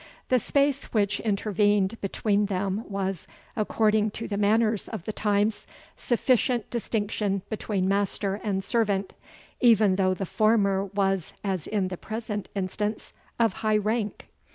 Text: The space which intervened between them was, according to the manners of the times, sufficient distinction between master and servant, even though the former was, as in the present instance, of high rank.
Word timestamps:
The 0.29 0.39
space 0.39 0.85
which 0.85 1.19
intervened 1.19 2.01
between 2.01 2.47
them 2.47 2.85
was, 2.87 3.27
according 3.55 4.09
to 4.17 4.27
the 4.27 4.35
manners 4.35 4.87
of 4.89 5.05
the 5.05 5.13
times, 5.13 5.67
sufficient 5.95 6.71
distinction 6.71 7.43
between 7.51 7.87
master 7.87 8.41
and 8.43 8.63
servant, 8.63 9.13
even 9.59 9.97
though 9.97 10.15
the 10.15 10.25
former 10.25 10.85
was, 10.85 11.33
as 11.43 11.67
in 11.67 11.89
the 11.89 11.97
present 11.97 12.49
instance, 12.55 13.13
of 13.39 13.53
high 13.61 13.77
rank. 13.77 14.27